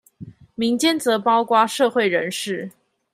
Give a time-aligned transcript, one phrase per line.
[0.55, 2.71] 民間則包括社會人士